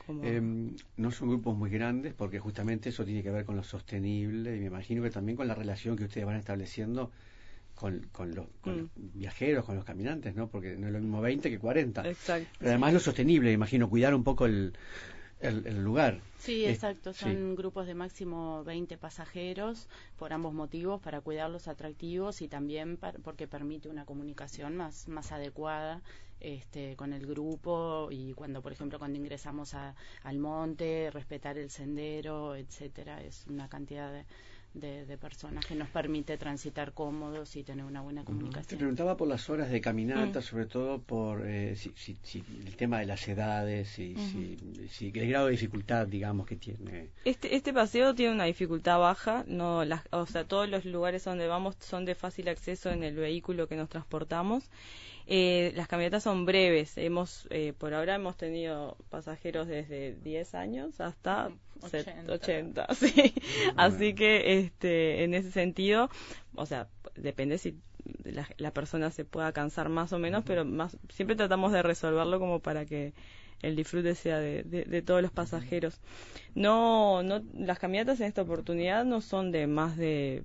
[0.06, 3.64] como Em, no son grupos muy grandes porque justamente eso tiene que ver con lo
[3.64, 7.12] sostenible y me imagino que también con la relación que ustedes van estableciendo
[7.76, 8.82] con, con, los, con Mm.
[8.82, 10.50] los viajeros, con los caminantes, ¿no?
[10.50, 12.04] Porque no es lo mismo 20 que 40.
[12.04, 12.48] Exacto.
[12.60, 14.74] Pero además lo sostenible, me imagino, cuidar un poco el,
[15.42, 16.20] el, el lugar.
[16.39, 17.14] Sí, exacto.
[17.14, 17.20] sí.
[17.24, 19.88] Son grupos de máximo 20 pasajeros
[20.18, 25.08] por ambos motivos, para cuidar los atractivos y también par- porque permite una comunicación más,
[25.08, 26.02] más adecuada
[26.42, 32.56] este, con el grupo y cuando, por ejemplo, cuando ingresamos al monte, respetar el sendero,
[32.56, 33.22] etcétera.
[33.22, 34.26] Es una cantidad de,
[34.74, 38.78] de- de personas que nos permite transitar cómodos y tener una buena Te comunicación.
[38.78, 40.43] preguntaba por las horas de caminata, Mm.
[40.43, 44.17] sobre todo por eh, si, si- si el tema de las edades, Ujú.
[44.17, 44.57] si,
[44.89, 47.09] si el grado de dificultad, digamos, que tiene.
[47.26, 51.47] Este, este paseo tiene una dificultad baja, no las, o sea, todos los lugares donde
[51.47, 54.63] vamos son de fácil acceso en el vehículo que nos transportamos.
[55.28, 60.99] Eh, las caminatas son breves, hemos eh, por ahora hemos tenido pasajeros desde 10 años
[60.99, 62.34] hasta set- 80.
[62.34, 63.34] 80, sí.
[63.75, 66.09] Así que este en ese sentido,
[66.55, 67.77] o sea, depende si
[68.23, 72.39] la, la persona se pueda cansar más o menos, pero más siempre tratamos de resolverlo
[72.39, 73.13] como para que
[73.61, 75.99] el disfrute sea de, de- de todos los pasajeros.
[76.55, 80.43] No, no, las caminatas en esta oportunidad no son de más de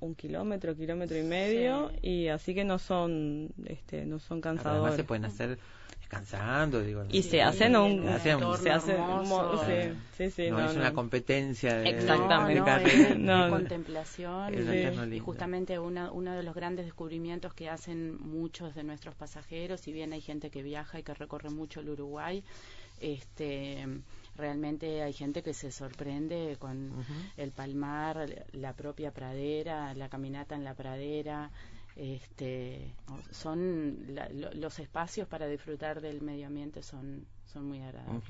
[0.00, 2.08] un kilómetro, kilómetro y medio, Sí.
[2.08, 4.96] y así que no son, este, no son Además cansadores.
[4.96, 5.58] se pueden hacer
[6.00, 7.04] descansando, digo.
[7.10, 10.00] Y se hacen en un, Se hacen un se hace un entorno mo- sí, hermoso.
[10.16, 10.80] sí, sí, no, no, es no.
[10.80, 12.54] una competencia de, Exactamente.
[12.54, 12.90] de No, carrera.
[13.02, 13.50] es de No, no.
[13.50, 19.80] contemplación y- justamente una- uno de los grandes descubrimientos que hacen muchos de nuestros pasajeros,
[19.80, 22.42] si bien hay gente que viaja y que recorre mucho el Uruguay,
[23.00, 23.86] este
[24.40, 26.92] realmente hay gente que se sorprende con
[27.36, 31.50] el palmar, la propia pradera, la caminata en la pradera,
[31.96, 32.94] este
[33.30, 38.22] son la- lo- los espacios para disfrutar del medio ambiente son son muy agradables.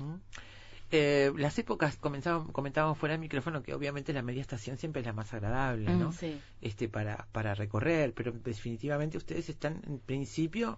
[0.93, 5.13] Eh, las épocas, comentábamos fuera del micrófono que obviamente la media estación siempre es la
[5.13, 6.11] más agradable, ¿no?
[6.11, 6.37] Sí.
[6.59, 10.77] Este, para, para recorrer, pero definitivamente ustedes están en principio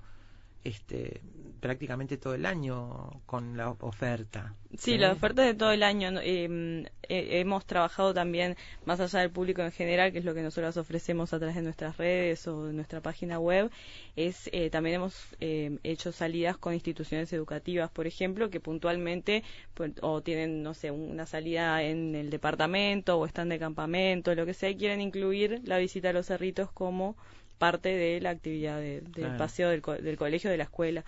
[0.64, 1.22] este,
[1.60, 4.56] prácticamente todo el año con la oferta.
[4.78, 6.20] Sí, la oferta de todo el año.
[6.22, 8.56] Eh, eh, hemos trabajado también
[8.86, 11.62] más allá del público en general, que es lo que nosotros ofrecemos a través de
[11.62, 13.70] nuestras redes o de nuestra página web.
[14.16, 19.44] Es eh, también hemos eh, hecho salidas con instituciones educativas, por ejemplo, que puntualmente
[19.74, 24.46] pues, o tienen no sé una salida en el departamento o están de campamento, lo
[24.46, 27.16] que sea, y quieren incluir la visita a los cerritos como
[27.58, 29.38] parte de la actividad de- del Claro.
[29.38, 31.04] paseo del, co- del colegio, de la escuela.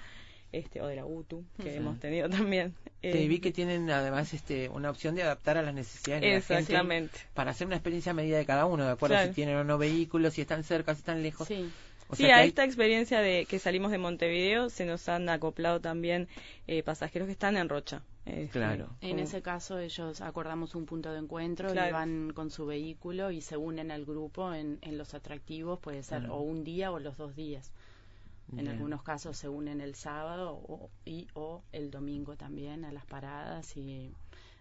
[0.52, 2.74] Este, o de la UTU, que hemos tenido también.
[3.02, 6.64] Te vi que tienen además este, una opción de adaptar a las necesidades de la
[6.64, 9.28] gente para hacer una experiencia a medida de cada uno, de acuerdo Claro.
[9.28, 11.50] si tienen o no vehículos, si están cerca, si están lejos.
[11.50, 11.70] Sí.
[12.08, 15.82] O sea a hay- esta experiencia de que salimos de Montevideo se nos han acoplado
[15.82, 16.30] también
[16.68, 18.02] eh, pasajeros que están en Rocha.
[18.26, 18.89] Este, Claro.
[19.01, 21.89] En ese caso ellos acordamos un punto de encuentro Claro.
[21.89, 26.01] y van con su vehículo y se unen al grupo en, en los atractivos, puede
[26.03, 26.36] ser Claro.
[26.38, 27.71] o un día o los dos días.
[28.51, 28.67] En Bien.
[28.69, 33.76] algunos casos se unen el sábado o, y o el domingo también a las paradas
[33.78, 34.11] y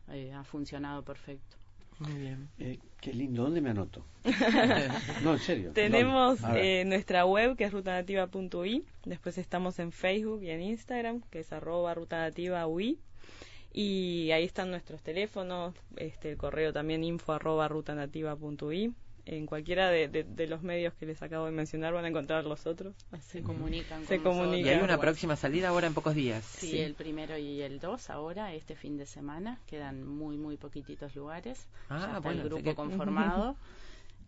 [0.08, 1.56] eh, ha funcionado perfecto.
[2.00, 2.48] Muy bien.
[2.58, 4.04] Eh, qué lindo, ¿dónde me anoto?
[5.22, 5.70] no, en serio.
[5.72, 11.40] Tenemos eh, nuestra web que es rutanativa.ui, después estamos en Facebook y en Instagram que
[11.40, 12.98] es arroba rutanativa.ui
[13.74, 18.94] y ahí están nuestros teléfonos, este el correo también info arroba rutanativa.ui.
[19.26, 22.44] En cualquiera de, de- de los medios que les acabo de mencionar van a encontrar
[22.44, 22.94] los otros.
[23.10, 24.66] Así Se comunican Se con comunican.
[24.66, 26.44] Y hay una próxima salida ahora en pocos días.
[26.44, 29.58] Sí, el primero y el dos ahora, este fin de semana.
[29.66, 31.66] Quedan muy, muy poquititos lugares.
[31.88, 33.56] Ah, ya está bueno, el grupo que- conformado.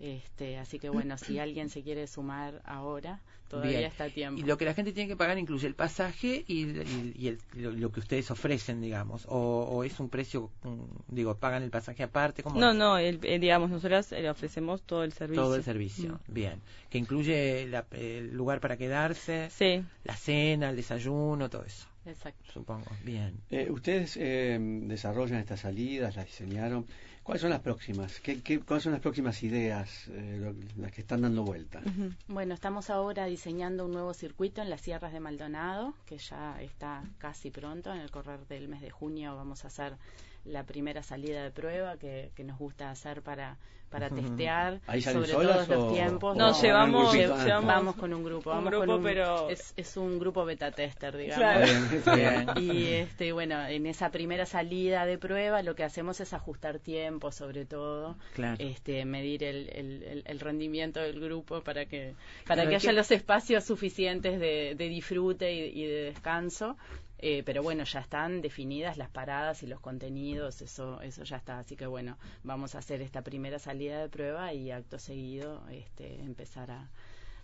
[0.00, 3.90] Este, así que bueno, si alguien se quiere sumar ahora, todavía Bien.
[3.90, 4.40] está a tiempo.
[4.40, 7.38] Y lo que la gente tiene que pagar incluye el pasaje y, y- y el-
[7.54, 9.26] lo, lo que ustedes ofrecen, digamos.
[9.28, 12.42] O, o es un precio, mm, digo, pagan el pasaje aparte.
[12.42, 12.76] ¿cómo No, es?
[12.76, 15.42] no, el- eh, digamos, nosotras le ofrecemos todo el servicio.
[15.42, 16.20] Todo el servicio.
[16.28, 16.32] Mm.
[16.32, 16.60] Bien.
[16.90, 22.52] Que incluye la- el lugar para quedarse, Sí, la cena, el desayuno, todo eso, Exacto.
[22.52, 22.86] supongo.
[23.04, 23.34] Bien.
[23.50, 26.86] Eh, ustedes eh, desarrollan estas salidas, las diseñaron.
[27.22, 28.20] ¿Cuáles son las próximas?
[28.20, 31.82] ¿Qué, qué, cuáles son las próximas ideas, eh, lo- las que están dando vuelta?
[32.28, 37.04] Bueno, estamos ahora diseñando un nuevo circuito en las sierras de Maldonado, que ya está
[37.18, 37.92] casi pronto.
[37.92, 39.98] En el correr del mes de junio vamos a hacer
[40.46, 43.56] la primera salida de prueba que, que nos gusta hacer para,
[43.90, 46.36] para testear ¿Ahí salen sobre solas todos o- los tiempos.
[46.36, 47.14] No, llevamos-?
[47.14, 47.44] Ah.
[47.44, 48.50] llevamos vamos con un grupo.
[48.50, 51.36] un Vamos grupo, con un, pero- es, es un grupo beta tester, digamos.
[51.38, 51.64] Claro.
[51.66, 52.46] Bien, está bien.
[52.56, 57.30] Y este, bueno, en esa primera salida de prueba lo que hacemos es ajustar tiempo,
[57.32, 58.56] sobre todo, Claro.
[58.58, 62.14] este, medir el, el, el- el rendimiento del grupo para que
[62.46, 66.76] para que que- haya los espacios suficientes de, de disfrute y, y de descanso.
[67.18, 71.58] Eh, pero bueno, ya están definidas las paradas y los contenidos, eso eso ya está.
[71.58, 76.20] Así que bueno, vamos a hacer esta primera salida de prueba y acto seguido este,
[76.20, 76.88] empezar a,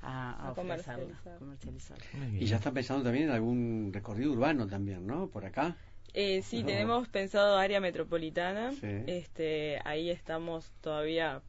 [0.03, 1.39] a, a comercializar.
[1.39, 1.97] comercializar.
[2.39, 5.29] Y ya están pensando también en algún recorrido urbano también, ¿no?
[5.29, 5.77] Por acá.
[6.15, 6.67] Eh, sí, No.
[6.67, 8.73] tenemos pensado área metropolitana.
[8.73, 8.89] Sí.
[9.07, 11.41] Este, ahí estamos todavía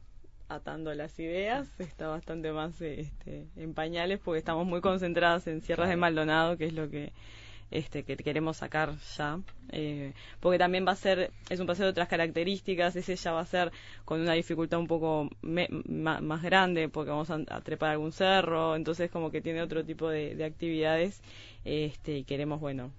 [0.48, 1.68] atando las ideas.
[1.78, 6.64] Está bastante más este, en pañales porque estamos muy concentradas en Sierras de Maldonado, que
[6.64, 7.12] es lo que
[7.74, 9.38] este que queremos sacar ya.
[9.70, 12.96] Eh, porque también va a ser, es un paseo de otras características.
[12.96, 13.72] Ese ya va a ser
[14.04, 18.76] con una dificultad un poco me- más grande porque vamos a, a trepar algún cerro.
[18.76, 21.20] Entonces, como que tiene otro tipo de, de actividades.
[21.64, 22.90] Este, y queremos, bueno,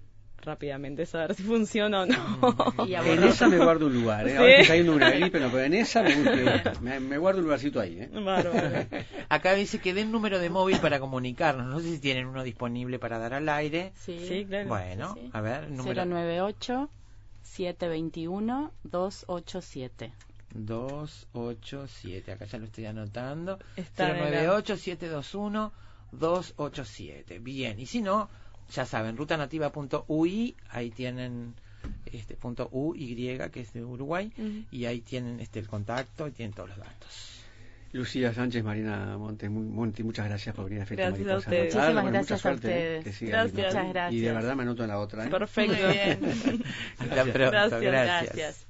[0.42, 2.86] rápidamente saber si funciona o no.
[2.86, 4.30] Y En esa me guardo un lugar, ¿eh?
[4.32, 4.36] Sí.
[4.36, 7.44] Ahora estoy cayendo una gripe, no, pero en esa me, gusta- me, me guardo un
[7.46, 8.10] lugarcito ahí, ¿eh?
[8.12, 8.86] Bárbaro.
[9.28, 11.66] Acá dice que den número de móvil para comunicarnos.
[11.66, 13.92] No sé si tienen uno disponible para dar al aire.
[13.96, 14.68] Sí, Sí, claro.
[14.68, 15.30] Bueno, Sí, sí.
[15.32, 16.90] a ver, número 098
[17.42, 20.12] 721 287.
[20.54, 22.32] 287.
[22.32, 23.58] Acá ya lo estoy anotando.
[23.76, 25.72] Está en la- 098 721
[26.12, 27.38] 287.
[27.40, 28.28] Bien, y si no,
[28.72, 31.54] ya saben, rutanativa.ui, ahí tienen
[32.06, 34.64] este punto UY que es de Uruguay Ujú.
[34.70, 37.32] y ahí tienen este el contacto y tienen todos los datos.
[37.92, 41.48] Lucía Sánchez, Marina Montes, Monti, muchas gracias por venir a Fiesta Gracias a Mariposa.
[41.50, 41.74] ustedes.
[41.74, 42.98] Anotar, Muchísimas bueno, gracias mucha a suerte, ¿eh?
[42.98, 43.04] ustedes.
[43.04, 43.54] Que siga Gracias.
[43.74, 44.12] Muchas gracias.
[44.12, 45.30] Y de verdad me anoto en la otra, ¿eh?
[45.30, 45.76] Perfecto.
[45.76, 46.18] Muy bien.
[46.98, 48.66] Hasta pronto, Gracias, gracias.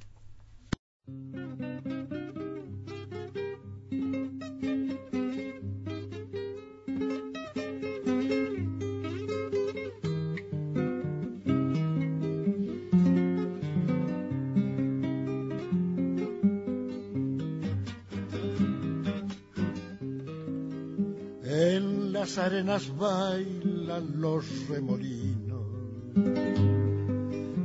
[22.26, 25.64] Las arenas bailan los remolinos.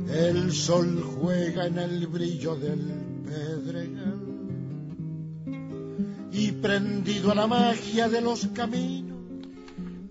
[0.08, 2.78] El sol juega en el brillo del
[3.26, 4.20] pedregal.
[6.30, 9.18] Y prendido a la magia de los caminos.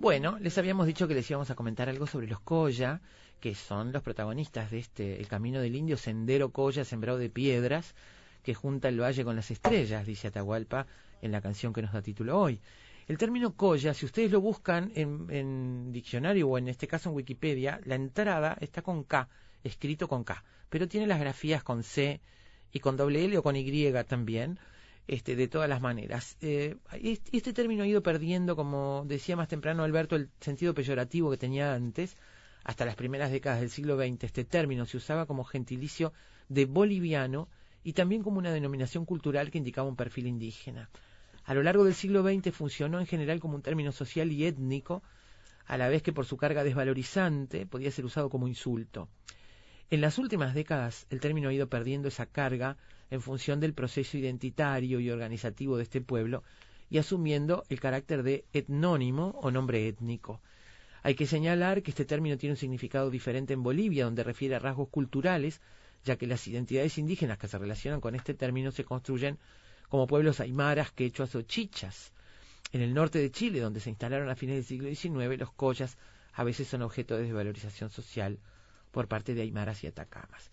[0.01, 2.99] Bueno, les habíamos dicho que les íbamos a comentar algo sobre los Coya,
[3.39, 7.95] que son los protagonistas de este El Camino del Indio, Sendero Coya sembrado de piedras,
[8.43, 10.87] que junta el valle con las estrellas, dice Atahualpa
[11.21, 12.59] en la canción que nos da título hoy.
[13.07, 17.15] El término Coya, si ustedes lo buscan en, en diccionario o en este caso en
[17.15, 19.27] Wikipedia, la entrada está con K,
[19.63, 22.21] escrito con K, pero tiene las grafías con C
[22.71, 24.59] y con doble L o con Y también,
[25.07, 26.37] este, de todas las maneras.
[26.41, 31.29] Eh, este, este término ha ido perdiendo, como decía más temprano Alberto, el sentido peyorativo
[31.31, 32.15] que tenía antes.
[32.63, 36.13] Hasta las primeras décadas del siglo XX este término se usaba como gentilicio
[36.47, 37.49] de boliviano
[37.83, 40.89] y también como una denominación cultural que indicaba un perfil indígena.
[41.51, 45.03] A lo largo del siglo XX funcionó en general como un término social y étnico,
[45.65, 49.09] a la vez que por su carga desvalorizante podía ser usado como insulto.
[49.89, 52.77] En las últimas décadas el término ha ido perdiendo esa carga
[53.09, 56.41] en función del proceso identitario y organizativo de este pueblo
[56.89, 60.39] y asumiendo el carácter de etnónimo o nombre étnico.
[61.03, 64.59] Hay que señalar que este término tiene un significado diferente en Bolivia, donde refiere a
[64.59, 65.59] rasgos culturales,
[66.05, 69.37] ya que las identidades indígenas que se relacionan con este término se construyen
[69.91, 72.13] como pueblos aymaras, quechuas o chichas.
[72.71, 75.97] En el norte de Chile, donde se instalaron a fines del siglo XIX, los collas
[76.31, 78.39] a veces son objeto de desvalorización social
[78.91, 80.49] por parte de aymaras y atacamas.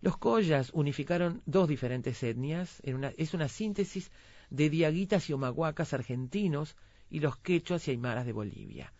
[0.00, 2.80] Los collas unificaron dos diferentes etnias,
[3.16, 4.12] es una síntesis
[4.50, 6.76] de diaguitas y omaguacas argentinos
[7.10, 8.92] y los quechuas y aymaras de Bolivia.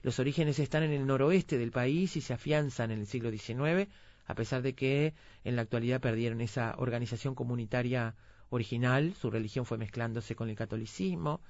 [0.00, 3.90] Los orígenes están en el noroeste del país y se afianzan en el siglo XIX,
[4.24, 5.12] a pesar de que
[5.44, 8.14] en la actualidad perdieron esa organización comunitaria
[8.50, 11.40] original, su religión fue mezclándose con el catolicismo,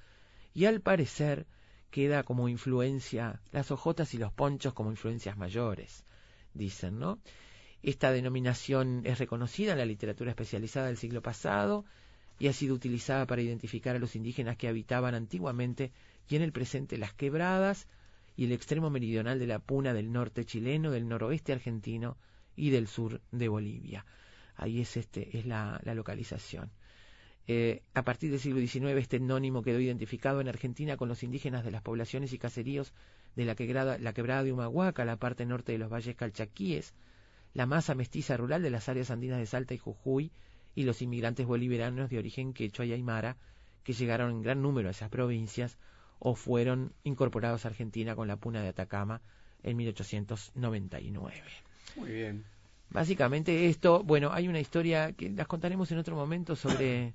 [0.53, 1.45] y al parecer
[1.91, 6.03] queda como influencia las ojotas y los ponchos como influencias mayores,
[6.53, 7.19] dicen, ¿no?
[7.83, 11.85] Esta denominación es reconocida en la literatura especializada del siglo pasado
[12.39, 15.91] y ha sido utilizada para identificar a los indígenas que habitaban antiguamente
[16.27, 17.87] y en el presente las quebradas
[18.35, 22.17] y el extremo meridional de la puna del norte chileno, del noroeste argentino
[22.55, 24.05] y del sur de Bolivia.
[24.55, 26.71] Ahí es, este, es la, la localización.
[27.49, 31.63] Eh, a partir del siglo XIX este etnónimo quedó identificado en Argentina con los indígenas
[31.63, 32.93] de las poblaciones y caseríos
[33.37, 36.93] de la quebrada, la quebrada de Humahuaca, la parte norte de los valles calchaquíes,
[37.53, 40.31] la masa mestiza rural de las áreas andinas de Salta y Jujuy
[40.75, 43.37] y los inmigrantes bolivarianos de origen quechua y aymara
[43.83, 45.77] que llegaron en gran número a esas provincias
[46.19, 49.21] o fueron incorporados a Argentina con la puna de Atacama
[49.63, 51.43] en 1899.
[51.95, 52.43] Muy bien.
[52.89, 57.13] Básicamente esto, bueno, hay una historia que las contaremos en otro momento sobre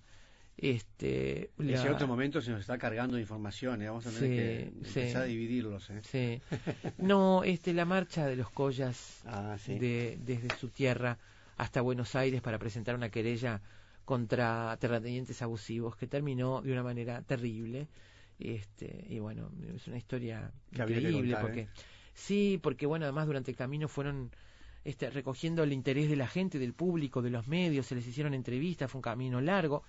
[0.57, 3.89] este En la- ese otro momento se nos está cargando de información, ¿eh?
[3.89, 5.01] vamos a tener Sí, que sí.
[5.01, 5.91] empezar a dividirlos.
[5.91, 6.01] ¿eh?
[6.03, 6.41] Sí.
[6.99, 11.19] No, este, la marcha de los collas Ah, de, desde su tierra
[11.57, 13.61] hasta Buenos Aires para presentar una querella
[14.05, 17.89] contra terratenientes abusivos que terminó de una manera terrible.
[18.39, 21.69] Este, y bueno, es una historia Que increíble contar, porque ¿eh?
[22.15, 24.31] sí, porque bueno, además durante el camino fueron
[24.85, 28.35] este, recogiendo el interés de la gente, del público, de los medios, se les hicieron
[28.35, 29.85] entrevistas, fue un camino largo.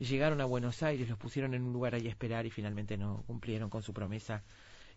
[0.00, 3.22] Llegaron a Buenos Aires, los pusieron en un lugar ahí a esperar y finalmente no
[3.26, 4.42] cumplieron con su promesa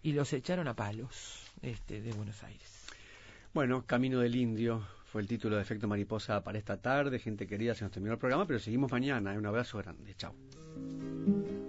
[0.01, 2.87] y los echaron a palos este, de Buenos Aires.
[3.53, 7.19] Bueno, Camino del Indio fue el título de Efecto Mariposa para esta tarde.
[7.19, 9.33] Gente querida, se nos terminó el programa, pero seguimos mañana.
[9.33, 10.15] Un abrazo grande.
[10.15, 10.33] Chao.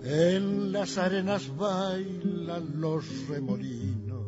[0.03, 4.27] En las arenas bailan los remolinos.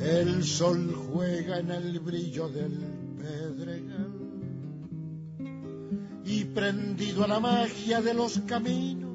[0.00, 2.78] El sol juega en el brillo del
[3.18, 4.11] pedregal.
[6.34, 9.10] Y prendido a la magia de los caminos,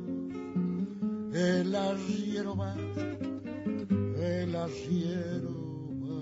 [1.33, 5.55] el arriero va, el arriero
[6.03, 6.21] va.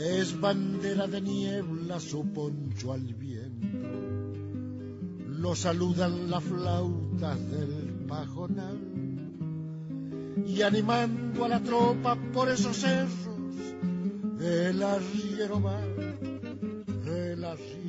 [0.00, 3.88] Es bandera de niebla su poncho al viento.
[5.40, 8.78] Lo saludan las flautas del pajonal.
[10.46, 13.27] Y animando a la tropa por esos cerros,
[14.40, 15.80] el arriero va,
[17.06, 17.87] el arriero